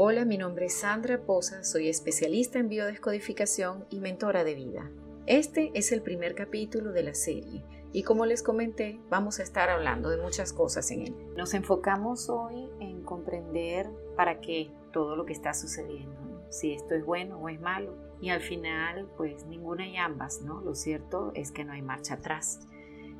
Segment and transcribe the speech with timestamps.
[0.00, 4.88] Hola, mi nombre es Sandra Poza, soy especialista en biodescodificación y mentora de vida.
[5.26, 9.68] Este es el primer capítulo de la serie y como les comenté, vamos a estar
[9.68, 11.16] hablando de muchas cosas en él.
[11.36, 17.04] Nos enfocamos hoy en comprender para qué todo lo que está sucediendo, si esto es
[17.04, 17.96] bueno o es malo.
[18.20, 20.60] Y al final, pues ninguna y ambas, ¿no?
[20.60, 22.60] Lo cierto es que no hay marcha atrás.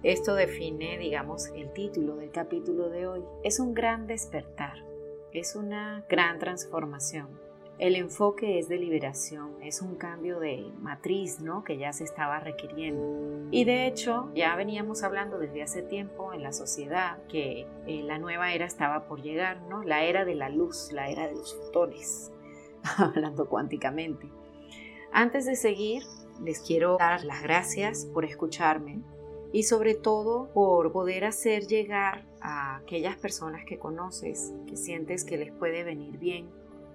[0.04, 3.24] Esto define, digamos, el título del capítulo de hoy.
[3.42, 4.87] Es un gran despertar
[5.32, 7.28] es una gran transformación.
[7.78, 11.62] El enfoque es de liberación, es un cambio de matriz, ¿no?
[11.62, 13.48] Que ya se estaba requiriendo.
[13.52, 18.18] Y de hecho, ya veníamos hablando desde hace tiempo en la sociedad que eh, la
[18.18, 19.84] nueva era estaba por llegar, ¿no?
[19.84, 22.32] La era de la luz, la era de los fotones,
[22.96, 24.28] hablando cuánticamente.
[25.12, 26.02] Antes de seguir,
[26.42, 29.02] les quiero dar las gracias por escucharme,
[29.52, 35.38] y sobre todo por poder hacer llegar a aquellas personas que conoces, que sientes que
[35.38, 36.48] les puede venir bien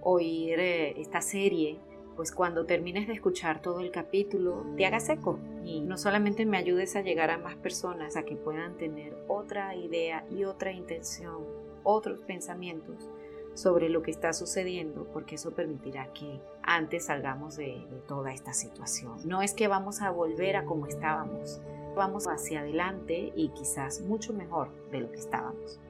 [0.04, 1.80] oír eh, esta serie,
[2.14, 6.58] pues cuando termines de escuchar todo el capítulo te hagas eco y no solamente me
[6.58, 11.44] ayudes a llegar a más personas a que puedan tener otra idea y otra intención,
[11.82, 13.10] otros pensamientos
[13.54, 18.52] sobre lo que está sucediendo, porque eso permitirá que antes salgamos de, de toda esta
[18.52, 19.16] situación.
[19.24, 21.60] No es que vamos a volver a como estábamos,
[21.94, 25.80] vamos hacia adelante y quizás mucho mejor de lo que estábamos.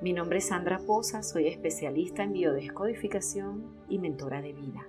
[0.00, 4.86] Mi nombre es Sandra Poza, soy especialista en biodescodificación y mentora de vida.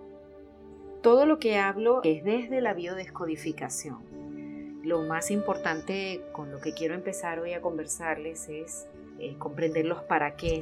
[1.02, 4.81] Todo lo que hablo es desde la biodescodificación.
[4.83, 8.88] Lo más importante con lo que quiero empezar hoy a conversarles es
[9.19, 10.61] eh, comprender los para qué.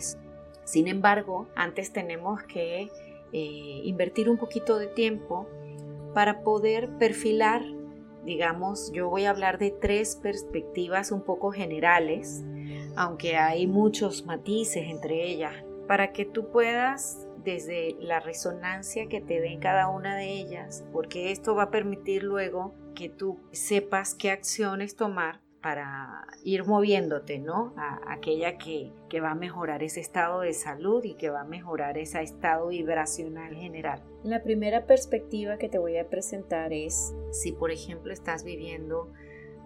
[0.64, 2.90] Sin embargo, antes tenemos que
[3.34, 5.48] eh, invertir un poquito de tiempo
[6.14, 7.64] para poder perfilar
[8.26, 12.44] digamos, yo voy a hablar de tres perspectivas un poco generales,
[12.96, 15.54] aunque hay muchos matices entre ellas,
[15.88, 21.32] para que tú puedas, desde la resonancia que te den cada una de ellas, porque
[21.32, 27.74] esto va a permitir luego que tú sepas qué acciones tomar para ir moviéndote, ¿no?
[27.78, 31.46] A aquella que, que, va a mejorar ese estado de salud y que va a
[31.46, 34.04] mejorar ese estado vibracional general.
[34.24, 39.12] La primera perspectiva que te voy a presentar es si, por ejemplo, estás viviendo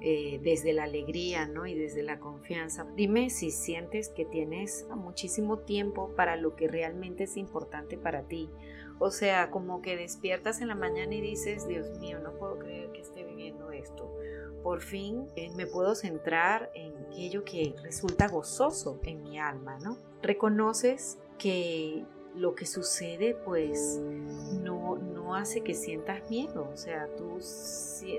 [0.02, 1.66] eh, desde la alegría, ¿no?
[1.66, 2.86] Y desde la confianza.
[2.96, 8.50] Dime si sientes que tienes muchísimo tiempo para lo que realmente es importante para ti.
[9.00, 12.92] O sea, como que despiertas en la mañana y dices, Dios mío, no puedo creer
[12.92, 14.12] que esté viviendo esto
[14.66, 19.96] por fin eh, me puedo centrar en aquello que resulta gozoso en mi alma, ¿no?
[20.24, 22.04] Reconoces que
[22.34, 24.02] lo que sucede pues
[24.64, 27.38] no, no hace que sientas miedo, o sea, tú,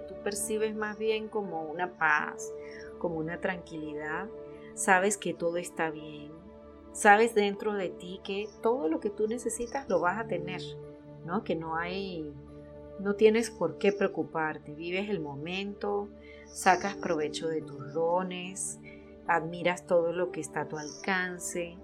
[0.06, 2.52] tú percibes más bien como una paz,
[2.98, 4.28] como una tranquilidad,
[4.74, 6.30] sabes que todo está bien,
[6.92, 10.62] sabes dentro de ti que todo lo que tú necesitas lo vas a tener,
[11.24, 11.42] ¿no?
[11.42, 12.32] Que no hay,
[13.00, 16.08] no tienes por qué preocuparte, vives el momento,
[16.56, 18.78] sacas provecho de tus dones,
[19.26, 21.76] admiras todo lo que está a tu alcance,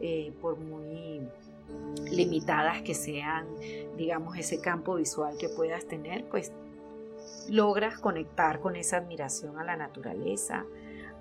[0.00, 1.22] eh, por muy
[2.10, 3.46] limitadas que sean,
[3.96, 6.52] digamos, ese campo visual que puedas tener, pues
[7.48, 10.66] logras conectar con esa admiración a la naturaleza,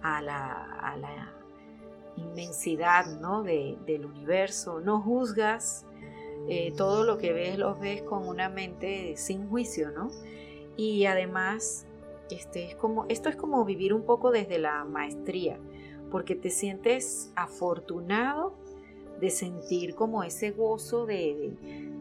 [0.02, 1.34] a la,
[2.18, 3.42] inmensidad ¿no?
[3.44, 5.86] del universo, no juzgas,
[6.50, 10.10] eh, todo lo que ves lo ves con una mente sin juicio, ¿no?
[10.76, 11.87] Y además
[12.30, 12.76] este,
[13.10, 15.60] esto es como vivir un poco desde la maestría,
[16.12, 18.54] porque te sientes afortunado
[19.20, 21.54] de sentir como ese gozo de,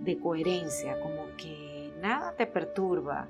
[0.03, 3.29] de coherencia, como que nada te perturba.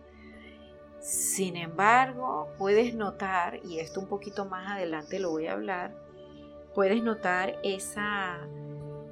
[1.00, 5.94] Sin embargo, puedes notar, y esto un poquito más adelante lo voy a hablar,
[6.74, 8.40] puedes notar esa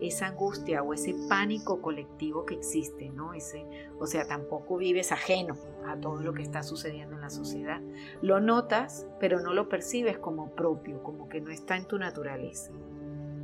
[0.01, 3.35] esa angustia o ese pánico colectivo que existe, ¿no?
[3.35, 3.65] Ese,
[3.99, 5.57] o sea, tampoco vives ajeno
[5.87, 7.81] a todo lo que está sucediendo en la sociedad.
[8.23, 12.73] Lo notas, pero no lo percibes como propio, como que no está en tu naturaleza.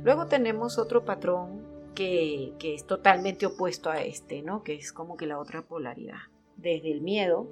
[0.03, 1.61] Luego tenemos otro patrón
[1.95, 4.63] que, es totalmente opuesto a este, ¿no?
[4.63, 6.19] Que es como que la otra polaridad.
[6.57, 7.47] Desde el miedo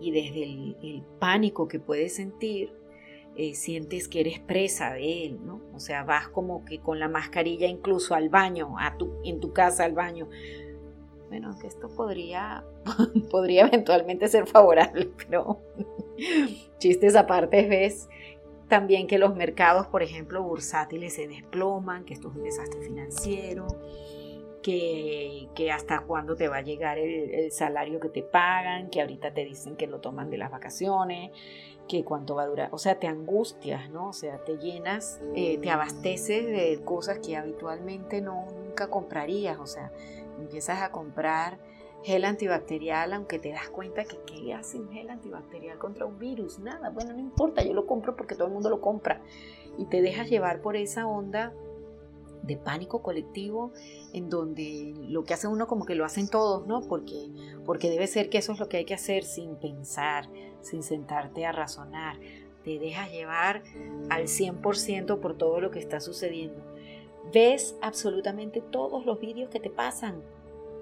[0.00, 2.72] y desde el, el pánico que puedes sentir,
[3.36, 5.60] eh, sientes que eres presa de él, ¿no?
[5.74, 9.52] O sea, vas como que con la mascarilla incluso al baño, a tu, en tu
[9.52, 10.28] casa al baño.
[11.28, 12.62] Bueno, que esto podría,
[13.30, 15.60] podría eventualmente ser favorable, pero
[16.78, 18.08] chistes aparte, ves
[18.68, 23.66] también que los mercados, por ejemplo, bursátiles se desploman, que esto es un desastre financiero.
[24.62, 29.44] Que, hasta cuándo te va a llegar el, salario que te pagan, que ahorita te
[29.44, 31.30] dicen que lo toman de las vacaciones,
[31.88, 32.68] que cuánto va a durar.
[32.72, 34.08] O sea, te angustias, ¿no?
[34.08, 39.58] O sea, te llenas, eh, te abasteces de cosas que habitualmente no, nunca comprarías.
[39.58, 39.92] O sea,
[40.38, 41.58] empiezas a comprar
[42.04, 46.58] gel antibacterial, aunque te das cuenta que ¿qué hace un gel antibacterial contra un virus?
[46.58, 49.20] Nada, bueno, no importa, yo lo compro porque todo el mundo lo compra.
[49.78, 51.52] Y te dejas llevar por esa onda
[52.42, 53.72] de pánico colectivo
[54.12, 56.82] en donde lo que hace uno como que lo hacen todos, ¿no?
[56.82, 57.30] Porque,
[57.64, 60.28] porque debe ser que eso es lo que hay que hacer sin pensar,
[60.60, 62.18] sin sentarte a razonar.
[62.64, 63.62] Te dejas llevar
[64.10, 66.62] al 100% por todo lo que está sucediendo.
[67.32, 70.22] Ves absolutamente todos los vídeos que te pasan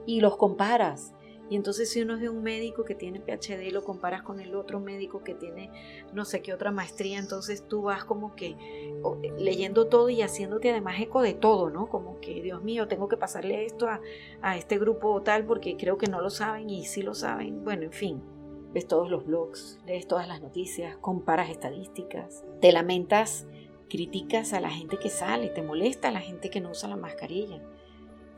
[0.07, 1.15] y los comparas
[1.51, 4.41] y entonces si uno es de un médico que tiene PhD y lo comparas con
[4.41, 5.71] el otro médico que tiene
[6.15, 8.57] no sé qué otra maestría, entonces tú vas como que
[9.37, 11.89] leyendo todo y haciéndote además eco de todo, ¿no?
[11.89, 14.01] Como que, Dios mío, tengo que pasarle esto a,
[14.43, 17.65] a este grupo tal porque creo que no lo saben y sí lo saben.
[17.65, 18.23] Bueno, en fin,
[18.73, 23.49] ves todos los blogs, lees todas las noticias, comparas estadísticas, te lamentas,
[23.89, 26.97] criticas a la gente que sale, te molesta a la gente que no usa la
[26.97, 27.61] mascarilla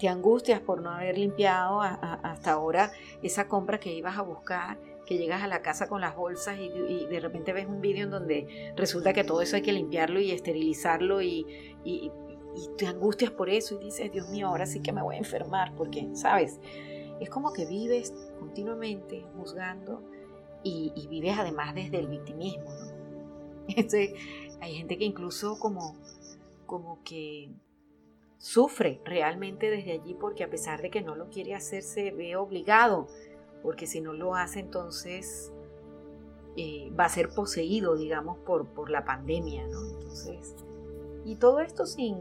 [0.02, 2.90] te angustias por no haber limpiado hasta ahora
[3.22, 4.76] esa compra que ibas a buscar,
[5.06, 8.10] que llegas a la casa con las bolsas y, de repente ves un vídeo en
[8.10, 11.46] donde resulta que todo eso hay que limpiarlo y esterilizarlo y,
[11.84, 12.10] y,
[12.76, 15.72] te angustias por eso y dices, Dios mío, ahora sí que me voy a enfermar,
[15.76, 16.58] porque, ¿sabes?
[17.20, 20.02] Es como que vives continuamente juzgando
[20.64, 22.92] y, vives además desde el victimismo, ¿no?
[23.68, 24.14] Entonces,
[24.60, 25.94] hay gente que incluso como,
[26.66, 27.52] como que
[28.42, 32.34] sufre realmente desde allí porque a pesar de que no lo quiere hacer se ve
[32.34, 33.06] obligado,
[33.62, 35.52] porque si no lo hace entonces
[36.56, 39.86] eh, va a ser poseído, digamos, por, por la pandemia, ¿no?
[39.86, 40.56] Entonces,
[41.24, 42.16] y todo esto sin,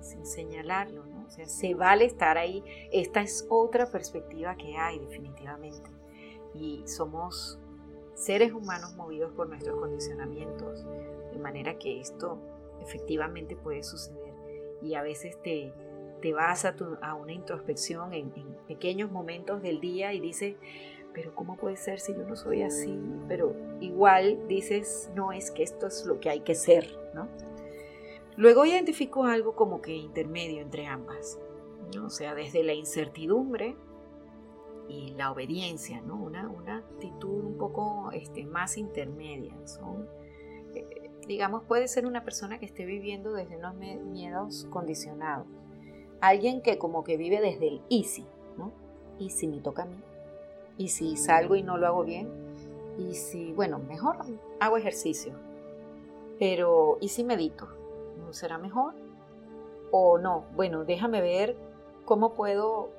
[0.00, 1.24] sin, señalarlo, ¿no?
[1.24, 2.64] O sea, se vale estar ahí.
[2.90, 5.88] Esta es otra perspectiva que hay definitivamente.
[6.52, 7.60] Y somos
[8.14, 10.84] seres humanos movidos por nuestros condicionamientos,
[11.32, 12.38] de manera que esto
[12.82, 14.21] efectivamente puede suceder
[14.82, 15.72] y a veces te,
[16.20, 18.32] te vas a, a una introspección en,
[18.66, 20.56] pequeños momentos del día y dices,
[21.12, 22.98] pero ¿cómo puede ser si yo no soy así?
[23.28, 27.28] Pero igual dices, no es que esto es lo que hay que ser, ¿no?
[28.36, 31.38] Luego identifico algo como que intermedio entre ambas,
[32.02, 33.76] o sea, desde la incertidumbre
[34.88, 36.16] y la obediencia, ¿no?
[36.16, 39.54] Una, una actitud un poco este, más intermedia.
[39.66, 40.08] Son,
[41.32, 45.46] digamos, puede ser una persona que esté viviendo desde unos miedos condicionados.
[46.20, 48.26] Alguien que como que vive desde el easy,
[48.58, 48.70] ¿no?
[49.18, 49.96] Y si me toca a mí.
[50.76, 52.28] Y si salgo y no lo hago bien.
[52.98, 54.18] Y si, bueno, mejor
[54.60, 55.32] hago ejercicio.
[56.38, 57.66] Pero, ¿y si medito?
[58.18, 58.92] ¿No será mejor?
[59.90, 61.56] O no, bueno, déjame ver
[62.04, 62.90] cómo puedo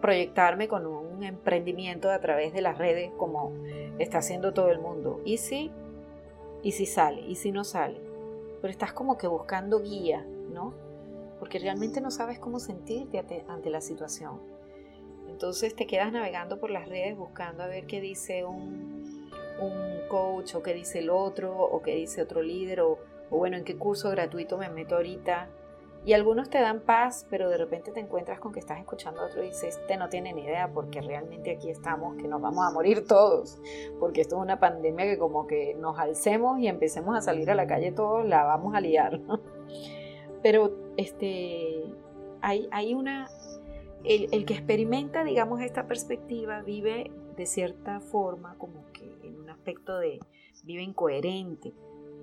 [0.00, 3.52] proyectarme con un emprendimiento a través de las redes como
[3.98, 5.20] está haciendo todo el mundo.
[5.26, 5.70] ¿Y si
[6.62, 8.00] y si sale, y si no sale.
[8.60, 10.74] Pero estás como que buscando guía, ¿no?
[11.38, 13.18] Porque realmente no sabes cómo sentirte
[13.48, 14.40] ante, la situación.
[15.28, 20.54] Entonces te quedas navegando por las redes buscando a ver qué dice un, un coach
[20.54, 22.98] o qué dice el otro o qué dice otro líder o,
[23.30, 25.48] o bueno, en qué curso gratuito me meto ahorita
[26.08, 29.26] y algunos te dan paz, pero de repente te encuentras con que estás escuchando a
[29.26, 32.66] otro y dices, este no tiene ni idea porque realmente aquí estamos, que nos vamos
[32.66, 33.60] a morir todos,
[34.00, 37.54] porque esto es una pandemia que como que nos alcemos y empecemos a salir a
[37.54, 39.20] la calle todos, la vamos a liar.
[40.42, 41.84] Pero este,
[42.40, 43.28] hay, hay una,
[44.02, 49.50] el, el que experimenta, digamos, esta perspectiva vive de cierta forma como que en un
[49.50, 50.20] aspecto de,
[50.64, 51.74] vive incoherente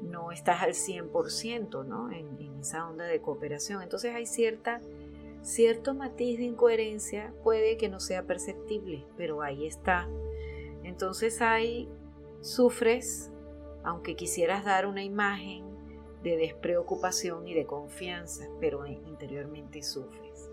[0.02, 2.12] no estás al 100% ¿no?
[2.12, 3.84] En, esa onda de cooperación.
[3.84, 4.82] Entonces hay cierta,
[5.44, 10.10] cierto matiz de incoherencia, puede que no sea perceptible, pero ahí está.
[10.84, 11.88] Entonces hay,
[12.42, 13.32] sufres,
[13.84, 15.64] aunque quisieras dar una imagen
[16.24, 20.50] de despreocupación y de confianza, pero interiormente sufres.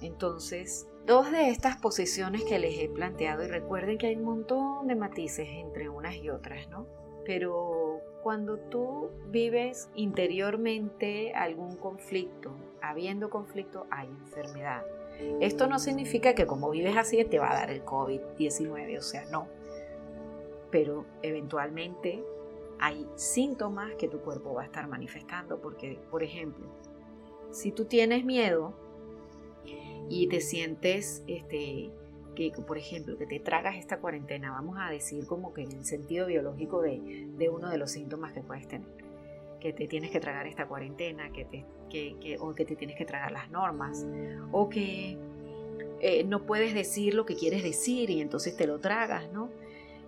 [0.00, 4.86] Entonces, dos de estas posiciones que les he planteado, y recuerden que hay un montón
[4.86, 6.86] de matices entre unas y otras, ¿no?
[7.26, 7.79] Pero
[8.22, 14.84] cuando tú vives interiormente algún conflicto, habiendo conflicto hay enfermedad.
[15.40, 19.24] Esto no significa que como vives así te va a dar el COVID-19, o sea,
[19.26, 19.48] no.
[20.70, 22.22] Pero eventualmente
[22.78, 26.66] hay síntomas que tu cuerpo va a estar manifestando, porque, por ejemplo,
[27.50, 28.72] si tú tienes miedo
[30.08, 31.90] y te sientes este,
[32.34, 35.84] que, por ejemplo, que te tragas esta cuarentena, vamos a decir como que en el
[35.84, 38.88] sentido biológico de, uno de los síntomas que puedes tener.
[39.60, 43.04] que te tienes que tragar esta cuarentena, que te, que, o que te tienes que
[43.04, 44.06] tragar las normas,
[44.52, 45.18] o que
[46.00, 49.50] eh, no puedes decir lo que quieres decir y entonces te lo tragas, ¿no?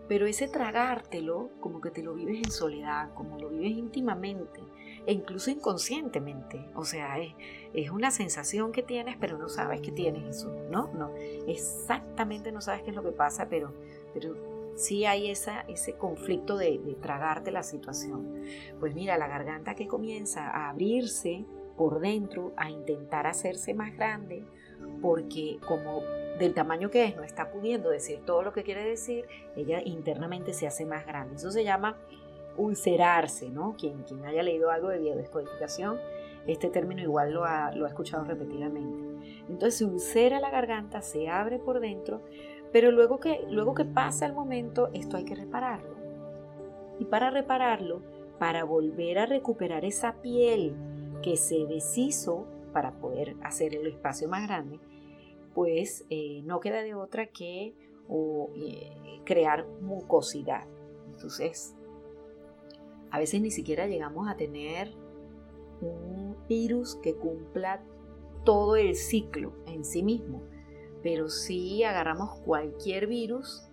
[0.09, 4.61] Pero ese tragártelo, como que te lo vives en soledad, como lo vives íntimamente,
[5.06, 6.64] e incluso inconscientemente.
[6.75, 7.35] O sea, es,
[7.75, 10.90] es, una sensación que tienes, pero no sabes que tienes eso, ¿no?
[10.94, 11.11] No,
[11.47, 13.73] exactamente no sabes qué es lo que pasa, pero,
[14.14, 14.37] pero
[14.76, 18.44] sí hay esa, ese conflicto de, de tragarte la situación.
[18.80, 21.44] Pues mira, la garganta que comienza a abrirse
[21.76, 24.44] por dentro, a intentar hacerse más grande,
[25.00, 26.02] porque como
[26.38, 30.52] del tamaño que es no está pudiendo decir todo lo que quiere decir, ella internamente
[30.52, 31.37] se hace más grande.
[31.37, 31.97] Eso se llama
[32.56, 33.76] ulcerarse, ¿no?
[33.78, 35.99] Quien, quien haya leído algo de biodescodificación,
[36.47, 39.12] este término igual lo ha, lo ha escuchado repetidamente.
[39.49, 42.23] Entonces se ulcera la garganta, se abre por dentro,
[42.73, 45.94] pero luego que, luego que pasa el momento, esto hay que repararlo.
[46.99, 48.02] Y para repararlo,
[48.38, 50.75] para volver a recuperar esa piel
[51.23, 54.80] que se deshizo para poder hacer el espacio más grande,
[55.54, 57.75] pues eh, no queda de otra que
[58.56, 58.90] eh,
[59.25, 60.66] crear mucosidad.
[61.12, 61.76] Entonces,
[63.12, 64.92] a veces ni siquiera llegamos a tener
[65.81, 67.85] un virus que cumpla
[68.45, 70.42] todo el ciclo en sí mismo
[71.02, 73.66] pero sí agarramos cualquier virus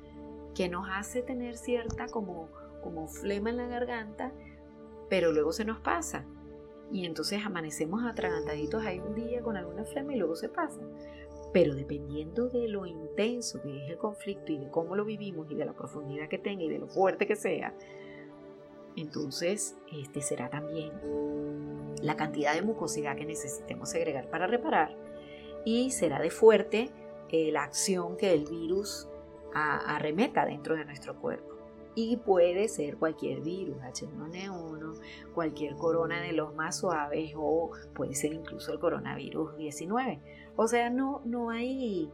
[0.56, 2.50] que nos hace tener cierta como,
[2.84, 4.32] como flema en la garganta,
[5.10, 6.26] pero luego se nos pasa.
[6.92, 10.82] Y entonces amanecemos atragantaditos ahí un día con alguna flema y luego se pasa.
[11.54, 15.56] Pero dependiendo de lo intenso que es el conflicto y de cómo lo vivimos y
[15.56, 17.76] de la profundidad que tenga y de lo fuerte que sea,
[19.02, 20.92] entonces este será también
[22.02, 24.96] la cantidad de mucosidad que necesitemos segregar para reparar
[25.66, 26.90] y será de fuerte
[27.30, 29.08] eh, la acción que el virus
[29.54, 31.56] arremeta dentro de nuestro cuerpo.
[31.96, 35.00] Y puede ser cualquier virus, H1N1,
[35.34, 40.20] cualquier corona de los más suaves o puede ser incluso el coronavirus 19.
[40.56, 42.10] O sea, no, no hay...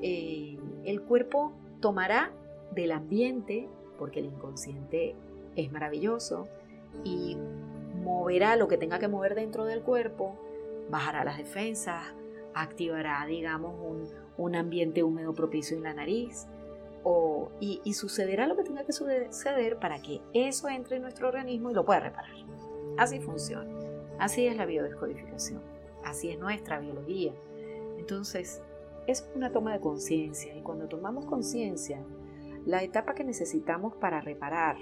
[0.00, 2.32] Eh, el cuerpo tomará
[2.72, 5.16] del ambiente, porque el inconsciente
[5.56, 6.48] es maravilloso,
[7.04, 7.36] y
[8.02, 10.36] moverá lo que tenga que mover dentro del cuerpo,
[10.90, 12.14] bajará las defensas,
[12.54, 14.08] activará, digamos, un,
[14.38, 16.46] un ambiente húmedo propicio en la nariz,
[17.08, 21.70] o, y, sucederá lo que tenga que suceder para que eso entre en nuestro organismo
[21.70, 22.32] y lo pueda reparar.
[22.96, 23.70] Así funciona.
[24.18, 25.62] Así es la biodescodificación.
[26.04, 27.32] Así es nuestra biología.
[27.96, 28.60] Entonces,
[29.06, 32.02] es una toma de conciencia y cuando tomamos conciencia,
[32.64, 34.76] la etapa que necesitamos para reparar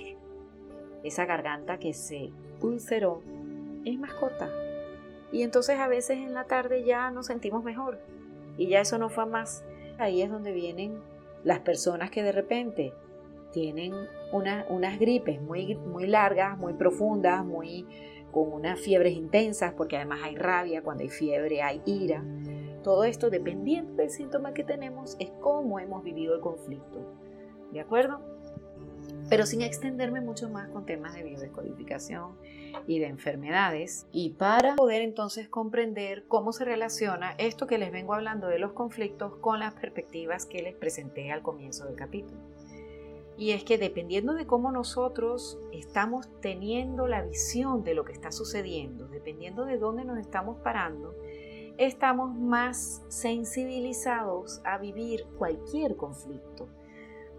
[1.05, 2.31] esa garganta que se
[2.61, 3.23] ulceró
[3.85, 4.51] es más corta.
[5.31, 8.01] Y entonces a veces en la tarde ya nos sentimos mejor
[8.57, 9.65] y ya eso no fue más.
[9.99, 10.99] Ahí es donde vienen
[11.45, 12.93] las personas que de repente
[13.53, 13.95] tienen
[14.33, 17.87] unas gripes muy, muy largas, muy profundas, muy,
[18.33, 22.25] con unas fiebres intensas, porque además hay rabia, cuando hay fiebre hay ira.
[22.83, 26.99] Todo esto, dependiendo del síntoma que tenemos, es cómo hemos vivido el conflicto.
[27.71, 28.34] ¿De acuerdo?
[29.29, 32.33] Pero sin extenderme mucho más con temas de biodescodificación
[32.87, 34.07] y de enfermedades.
[34.13, 38.73] Y para poder entonces comprender cómo se relaciona esto que les vengo hablando de los
[38.73, 42.41] conflictos con las perspectivas que les presenté al comienzo del capítulo.
[43.37, 48.31] Y es que dependiendo de cómo nosotros estamos teniendo la visión de lo que está
[48.31, 51.15] sucediendo, dependiendo de dónde nos estamos parando,
[51.77, 56.69] estamos más sensibilizados a vivir cualquier conflicto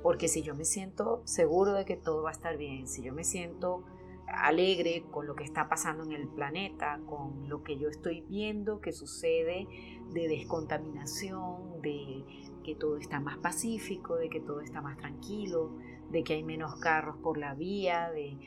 [0.06, 3.12] porque si yo me siento seguro de que todo va a estar bien, si yo
[3.12, 3.84] me siento
[4.28, 8.82] alegre con lo que está pasando en el planeta, con lo que yo estoy viendo
[8.82, 9.68] que sucede
[10.14, 12.24] de descontaminación, de
[12.64, 15.76] que todo está más pacífico, de que todo está más tranquilo,
[16.12, 18.38] de que hay menos carros por la vía, de,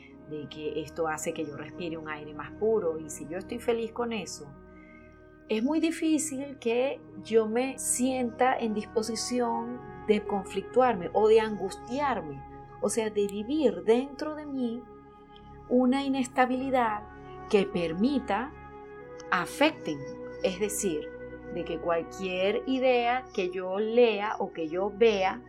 [0.49, 2.99] que esto hace que yo respire un aire más puro.
[2.99, 4.47] Y si yo estoy feliz con eso,
[5.49, 12.43] es muy difícil que yo me sienta en disposición de conflictuarme o de angustiarme,
[12.81, 14.83] o sea, de vivir dentro de mí
[15.69, 17.03] una inestabilidad
[17.47, 18.51] que permita
[19.29, 19.99] afecten,
[20.43, 21.07] es decir,
[21.53, 25.41] de que cualquier idea que yo lea o que yo vea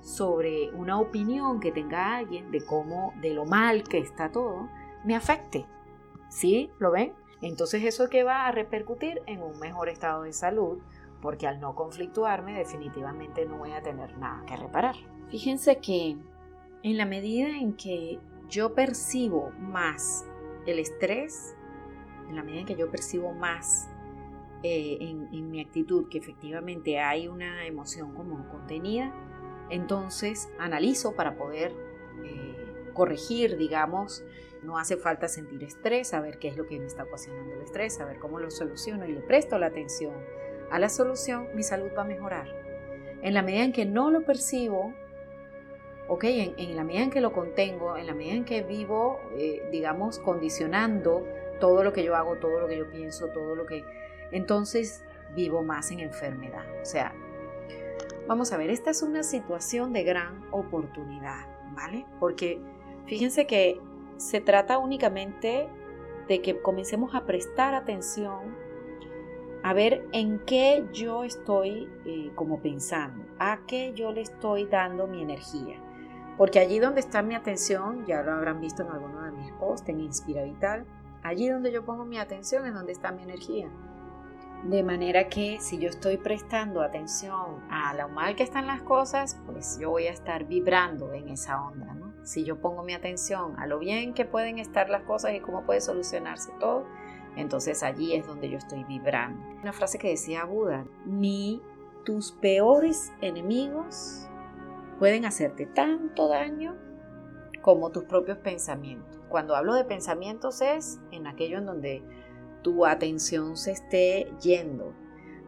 [0.00, 4.68] sobre una opinión que tenga alguien de cómo, de lo mal que está todo,
[5.04, 5.64] me afecte.
[6.28, 6.70] ¿Sí?
[6.80, 7.14] ¿Lo ven?
[7.40, 10.80] Entonces eso que va a repercutir en un mejor estado de salud,
[11.20, 14.94] porque al no conflictuarme definitivamente no voy a tener nada que reparar.
[15.28, 16.16] Fíjense que
[16.82, 20.24] en la medida en que yo percibo más
[20.66, 21.56] el estrés,
[22.28, 23.88] en la medida en que yo percibo más
[24.62, 29.12] eh, en, mi actitud que efectivamente hay una emoción como contenida,
[29.70, 31.72] entonces analizo para poder
[32.24, 34.24] eh, corregir, digamos.
[34.62, 37.94] No hace falta sentir estrés, saber qué es lo que me está ocasionando el estrés,
[37.94, 40.14] saber cómo lo soluciono y le presto la atención
[40.70, 42.46] a la solución, mi salud va a mejorar.
[43.22, 44.92] En la medida en que no lo percibo,
[46.08, 49.68] ok, en, la medida en que lo contengo, en la medida en que vivo, eh,
[49.70, 51.26] digamos, condicionando
[51.60, 53.84] todo lo que yo hago, todo lo que yo pienso, todo lo que...
[54.30, 56.64] Entonces vivo más en enfermedad.
[56.80, 57.12] O sea,
[58.26, 62.06] vamos a ver, esta es una situación de gran oportunidad, ¿vale?
[62.20, 62.60] Porque
[63.06, 63.80] fíjense que
[64.16, 65.68] se trata únicamente
[66.28, 68.56] de que comencemos a prestar atención
[69.62, 75.06] a ver en qué yo estoy eh, como pensando, a qué yo le estoy dando
[75.06, 75.76] mi energía.
[76.36, 79.88] Porque allí donde está mi atención, ya lo habrán visto en alguno de mis posts
[79.88, 80.86] en Inspira Vital,
[81.22, 83.68] allí donde yo pongo mi atención es donde está mi energía.
[84.64, 89.40] De manera que si yo estoy prestando atención a lo mal que están las cosas,
[89.46, 92.12] pues yo voy a estar vibrando en esa onda, ¿no?
[92.24, 95.62] Si yo pongo mi atención a lo bien que pueden estar las cosas y cómo
[95.62, 96.86] puede solucionarse todo,
[97.36, 99.44] entonces allí es donde yo estoy vibrando.
[99.62, 101.62] Una frase que decía Buda, ni
[102.04, 104.26] tus peores enemigos
[104.98, 106.76] pueden hacerte tanto daño
[107.62, 109.20] como tus propios pensamientos.
[109.28, 112.02] Cuando hablo de pensamientos es en aquello en donde
[112.62, 114.94] tu atención se esté yendo.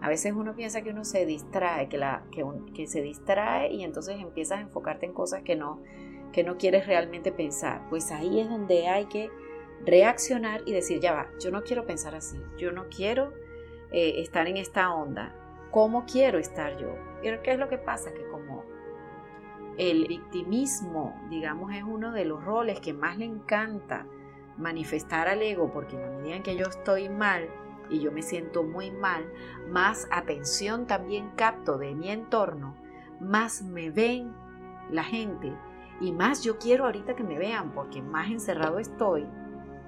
[0.00, 4.62] A veces uno piensa que uno se distrae, que, se distrae y entonces empiezas a
[4.62, 5.82] enfocarte en cosas que no,
[6.32, 7.86] que no quieres realmente pensar.
[7.90, 9.30] Pues ahí es donde hay que
[9.84, 13.32] reaccionar y decir, ya va, yo no quiero pensar así, yo no quiero
[13.90, 15.34] eh, estar en esta onda.
[15.70, 16.96] ¿Cómo quiero estar yo?
[17.22, 18.12] Pero ¿qué es lo que pasa?
[18.12, 18.64] Que como
[19.78, 24.06] el victimismo, digamos, es uno de los roles que más le encanta
[24.58, 27.48] manifestar al ego, porque en la medida que yo estoy mal
[27.88, 29.24] y yo me siento muy mal,
[29.68, 32.76] más atención también capto de mi entorno,
[33.20, 34.34] más me ven
[34.90, 35.52] la gente
[36.00, 39.26] y más yo quiero ahorita que me vean, porque más encerrado estoy.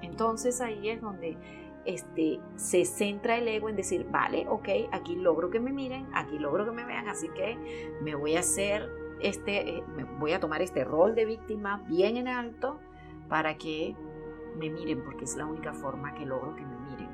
[0.03, 1.37] Entonces ahí es donde
[1.85, 6.37] este, se centra el ego en decir, vale, ok, aquí logro que me miren, aquí
[6.37, 7.57] logro que me vean, así que
[8.01, 8.89] me voy a hacer
[9.23, 12.79] este, eh, me voy a tomar este rol de víctima bien en alto
[13.29, 13.95] para que
[14.57, 17.09] me miren, porque es la única forma que logro que me miren.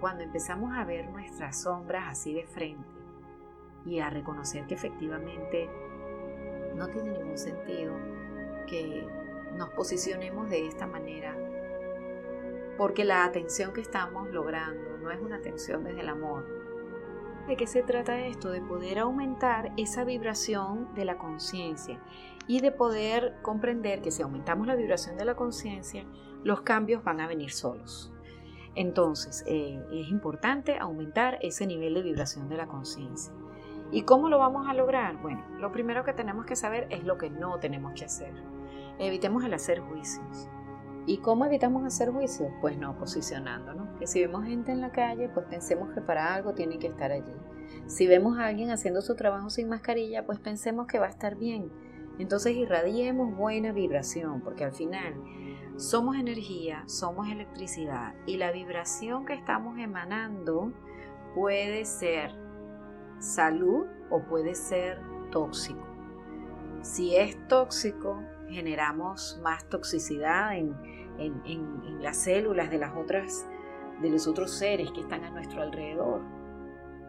[0.00, 2.88] Cuando empezamos a ver nuestras sombras así de frente
[3.84, 5.68] y a reconocer que efectivamente
[6.74, 7.94] no tiene ningún sentido
[8.66, 9.06] que
[9.56, 11.36] nos posicionemos de esta manera,
[12.76, 16.44] porque la atención que estamos logrando no es una atención desde el amor,
[17.46, 18.50] ¿De qué se trata esto?
[18.50, 22.00] De poder aumentar esa vibración de la conciencia
[22.48, 26.04] y de poder comprender que si aumentamos la vibración de la conciencia,
[26.42, 28.12] los cambios van a venir solos.
[28.74, 33.32] Entonces, eh, es importante aumentar ese nivel de vibración de la conciencia.
[33.92, 35.22] ¿Y cómo lo vamos a lograr?
[35.22, 38.34] Bueno, lo primero que tenemos que saber es lo que no tenemos que hacer.
[38.98, 40.50] Evitemos el hacer juicios.
[41.06, 42.50] ¿Y cómo evitamos hacer juicios?
[42.60, 43.96] Pues no posicionándonos.
[43.98, 47.12] Que si vemos gente en la calle, pues pensemos que para algo tiene que estar
[47.12, 47.34] allí.
[47.86, 51.36] Si vemos a alguien haciendo su trabajo sin mascarilla, pues pensemos que va a estar
[51.36, 51.70] bien.
[52.18, 55.14] Entonces irradiemos buena vibración, porque al final
[55.76, 60.72] somos energía, somos electricidad y la vibración que estamos emanando
[61.34, 62.32] puede ser
[63.18, 64.98] salud o puede ser
[65.30, 65.86] tóxico.
[66.80, 70.74] Si es tóxico, generamos más toxicidad en,
[71.18, 73.46] en, las células de las otras
[74.00, 76.20] de los otros seres que están a nuestro alrededor.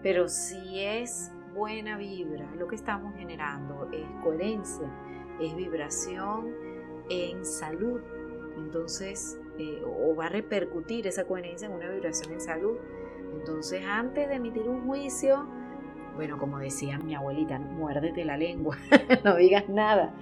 [0.01, 4.89] Pero si es buena vibra, lo que estamos generando es coherencia,
[5.41, 6.53] es vibración
[7.09, 7.99] en salud.
[8.57, 12.77] Entonces, eh, o va a repercutir esa coherencia en una vibración en salud.
[13.33, 15.45] Entonces, antes de emitir un juicio,
[16.15, 18.77] bueno, como decía mi abuelita, muérdete la lengua,
[19.23, 20.13] no digas nada.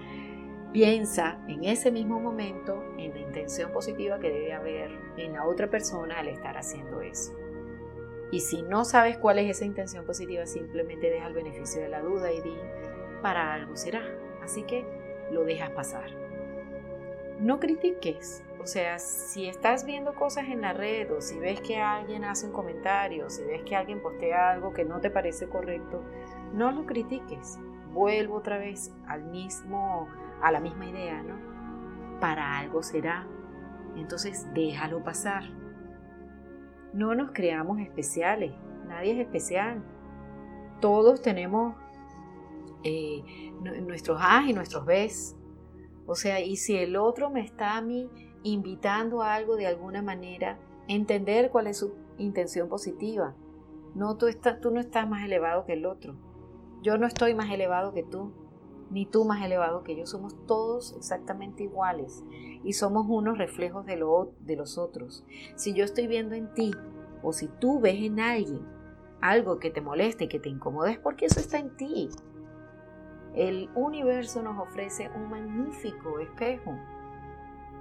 [0.75, 5.69] Piensa en ese mismo momento en la intención positiva que debe haber en la otra
[5.69, 7.31] persona al estar haciendo eso.
[8.29, 12.01] Y si no sabes cuál es esa intención positiva, simplemente deja el beneficio de la
[12.01, 12.57] duda y di,
[13.21, 14.01] para algo será.
[14.43, 14.85] Así que
[15.31, 16.11] lo dejas pasar.
[17.39, 18.43] No critiques.
[18.61, 22.47] O sea, si estás viendo cosas en la red o si ves que alguien hace
[22.47, 26.03] un comentario, si ves que alguien postea algo que no te parece correcto,
[26.51, 27.59] no lo critiques.
[27.95, 30.09] Vuelvo otra vez al mismo
[30.41, 32.19] a la misma idea, ¿no?
[32.19, 33.25] Para algo será.
[33.95, 35.45] Entonces déjalo pasar.
[36.93, 38.51] No nos creamos especiales,
[38.85, 39.81] nadie es especial.
[40.81, 41.77] Todos tenemos
[42.83, 43.23] eh,
[43.61, 45.37] nuestros A y nuestros Bs.
[46.05, 48.09] O sea, y si el otro me está a mí
[48.43, 53.35] invitando a algo de alguna manera, entender cuál es su intención positiva.
[53.95, 54.27] No, tú,
[54.61, 56.15] tú no estás más elevado que el otro.
[56.85, 58.31] Yo no estoy más elevado que tú
[58.91, 60.05] ni tú más elevado que yo.
[60.05, 62.23] Somos todos exactamente iguales
[62.63, 65.25] y somos unos reflejos de, lo, de los otros.
[65.55, 66.69] Si yo estoy viendo en ti
[67.23, 68.61] o si tú ves en alguien
[69.19, 72.09] algo que te moleste, que te incomode, es porque eso está en ti.
[73.33, 76.77] El universo nos ofrece un magnífico espejo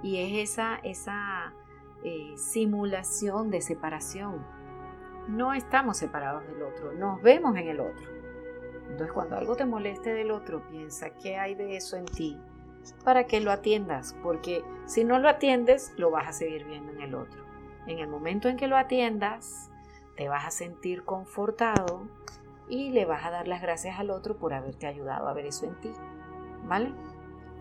[0.01, 1.53] y es esa, esa
[2.03, 4.43] eh, simulación de separación.
[5.27, 8.24] No estamos separados del otro, nos vemos en el otro.
[8.89, 12.39] Entonces cuando algo te moleste del otro, piensa qué hay de eso en ti
[13.03, 17.01] para que lo atiendas, porque si no lo atiendes, lo vas a seguir viendo en
[17.01, 17.43] el otro.
[17.87, 19.69] En el momento en que lo atiendas,
[20.15, 22.07] te vas a sentir confortado
[22.67, 25.65] y le vas a dar las gracias al otro por haberte ayudado a ver eso
[25.65, 25.91] en ti.
[26.65, 26.93] ¿Vale?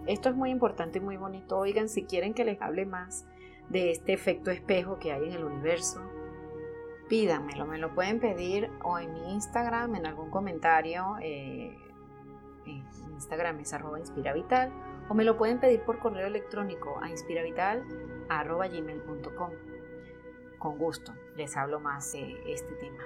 [0.07, 1.59] Esto es muy importante y muy bonito.
[1.59, 3.27] Oigan, si quieren que les hable más
[3.69, 6.01] de este efecto espejo que hay en el universo,
[7.09, 7.67] pídanmelo.
[7.67, 11.17] Me lo pueden pedir o en mi Instagram, en algún comentario.
[11.21, 11.77] Eh,
[12.65, 14.73] mi Instagram es inspiravital.
[15.09, 19.51] O me lo pueden pedir por correo electrónico a inspiravital.gmail.com.
[20.59, 23.03] Con gusto les hablo más de este tema.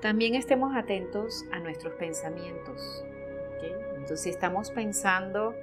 [0.00, 3.04] También estemos atentos a nuestros pensamientos.
[3.62, 5.54] Entonces, si estamos pensando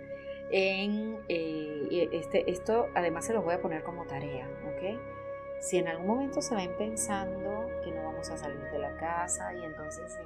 [0.51, 4.99] en eh, este, esto, además se los voy a poner como tarea, ¿ok?
[5.59, 9.53] Si en algún momento se ven pensando que no vamos a salir de la casa
[9.53, 10.17] y entonces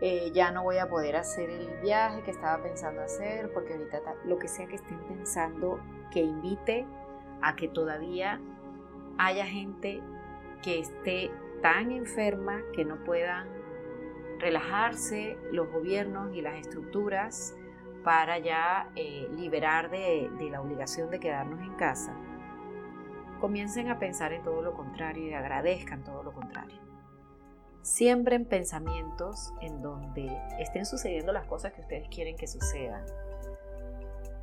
[0.00, 4.00] eh, ya no voy a poder hacer el viaje que estaba pensando hacer, porque ahorita
[4.24, 6.86] lo que sea que estén pensando que invite
[7.40, 8.40] a que todavía
[9.18, 10.02] haya gente
[10.62, 11.30] que esté
[11.62, 13.48] tan enferma que no puedan
[14.38, 17.54] relajarse los gobiernos y las estructuras
[18.04, 22.14] para ya eh, liberar de, de la obligación de quedarnos en casa,
[23.46, 26.80] comiencen a pensar en todo lo contrario y agradezcan todo lo contrario.
[27.80, 33.06] Siembren pensamientos en donde estén sucediendo las cosas que ustedes quieren que sucedan.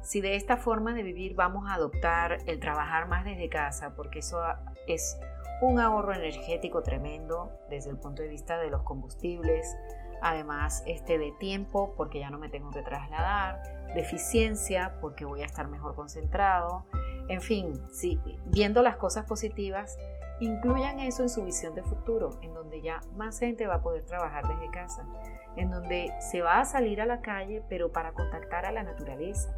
[0.04, 4.20] Si de esta forma de vivir vamos a adoptar el trabajar más desde casa, porque
[4.20, 4.40] eso
[4.88, 5.20] es
[5.62, 9.76] un ahorro energético tremendo desde el punto de vista de los combustibles,
[10.22, 13.62] además este de tiempo porque ya no me tengo que trasladar,
[13.94, 16.86] de eficiencia porque voy a estar mejor concentrado,
[17.28, 19.98] en fin, si viendo las cosas positivas,
[20.40, 24.06] incluyan eso en su visión de futuro, en donde ya más gente va a poder
[24.06, 25.08] trabajar desde casa,
[25.56, 29.56] en donde se va a salir a la calle, pero para contactar a la naturaleza,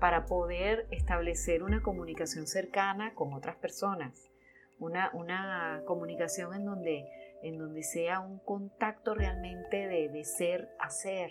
[0.00, 4.30] para poder establecer una comunicación cercana con otras personas,
[4.78, 7.04] una, comunicación en donde,
[7.42, 11.30] en donde sea un contacto realmente de, de ser a ser.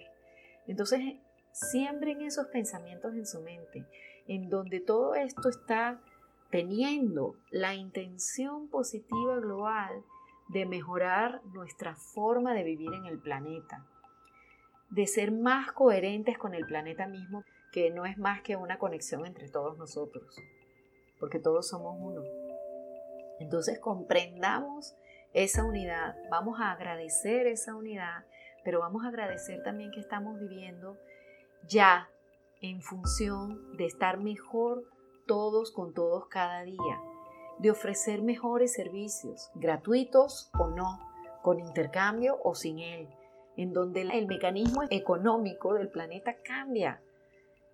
[0.67, 1.01] Entonces,
[1.51, 3.85] siembren esos pensamientos en su mente
[4.27, 5.99] en donde todo esto está
[6.49, 10.03] teniendo la intención positiva global
[10.49, 13.85] de mejorar nuestra forma de vivir en el planeta,
[14.89, 19.25] de ser más coherentes con el planeta mismo, que no es más que una conexión
[19.25, 20.41] entre todos nosotros,
[21.19, 22.21] porque todos somos uno.
[23.39, 24.95] Entonces comprendamos
[25.33, 28.25] esa unidad, vamos a agradecer esa unidad,
[28.63, 30.97] pero vamos a agradecer también que estamos viviendo
[31.67, 32.09] ya
[32.61, 34.83] en función de estar mejor
[35.27, 37.01] todos con todos cada día,
[37.59, 40.99] de ofrecer mejores servicios, gratuitos o no,
[41.41, 43.09] con intercambio o sin él,
[43.57, 47.01] en donde el mecanismo económico del planeta cambia,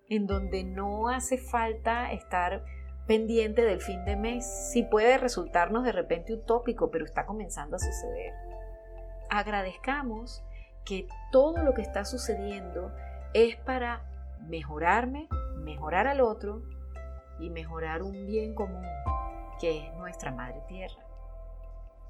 [0.08, 2.64] en donde no hace falta estar
[3.06, 4.70] pendiente del fin de mes.
[4.72, 8.32] Sí puede resultarnos de repente utópico, pero está comenzando a suceder.
[9.30, 10.42] Agradezcamos
[10.84, 12.92] que todo lo que está sucediendo
[13.32, 14.04] es para
[14.48, 16.62] mejorarme, mejorar al otro
[17.38, 18.84] y mejorar un bien común,
[19.60, 21.02] que es nuestra madre tierra.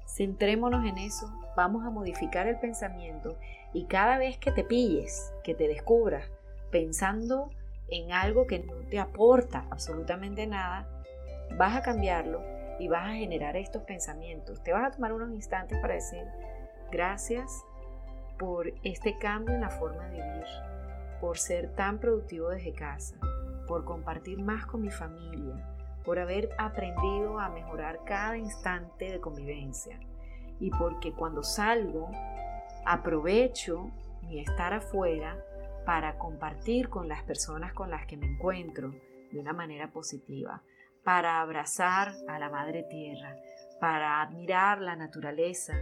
[0.07, 3.37] Centrémonos en eso, vamos a modificar el pensamiento
[3.73, 6.29] y cada vez que te pilles, que te descubras
[6.71, 7.49] pensando
[7.87, 10.87] en algo que no te aporta absolutamente nada,
[11.57, 12.43] vas a cambiarlo
[12.79, 14.61] y vas a generar estos pensamientos.
[14.63, 16.23] Te vas a tomar unos instantes para decir
[16.91, 17.63] gracias
[18.37, 20.74] por este cambio en la forma de vivir
[21.19, 23.17] por ser tan productivo desde casa,
[23.67, 25.55] por compartir más con mi familia,
[26.03, 29.99] por haber aprendido a mejorar cada instante de convivencia.
[30.59, 32.09] Y porque cuando salgo
[32.85, 35.37] aprovecho mi estar afuera
[35.85, 38.91] para compartir con las personas con las que me encuentro
[39.31, 40.61] de una manera positiva,
[41.03, 43.35] para abrazar a la Madre Tierra,
[43.79, 45.73] para admirar la naturaleza,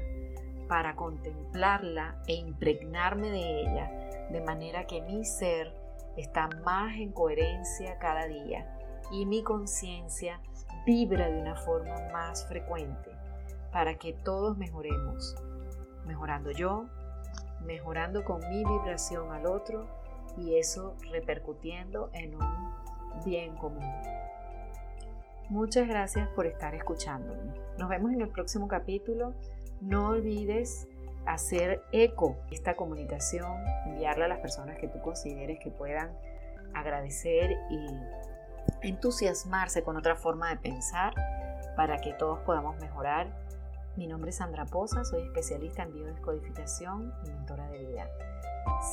[0.67, 5.73] para contemplarla e impregnarme de ella de manera que mi ser
[6.17, 8.77] está más en coherencia cada día
[9.11, 10.39] y mi conciencia
[10.85, 13.11] vibra de una forma más frecuente
[13.71, 15.35] para que todos mejoremos,
[16.05, 16.85] mejorando yo,
[17.65, 19.87] mejorando con mi vibración al otro
[20.37, 22.73] y eso repercutiendo en un
[23.25, 23.91] bien común.
[25.49, 27.53] Muchas gracias por estar escuchándome.
[27.77, 29.33] Nos vemos en el próximo capítulo.
[29.81, 30.87] No olvides
[31.25, 36.11] hacer eco esta comunicación, enviarla a las personas que tú consideres que puedan
[36.73, 37.87] agradecer y
[38.81, 41.13] entusiasmarse con otra forma de pensar
[41.75, 43.27] para que todos podamos mejorar.
[43.95, 48.09] Mi nombre es Sandra Poza, soy especialista en biodescodificación y mentora de vida.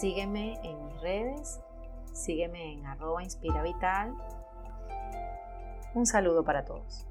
[0.01, 1.61] Sígueme en mis redes,
[2.13, 4.15] sígueme en arroba inspiravital.
[5.95, 7.07] Un saludo para todos.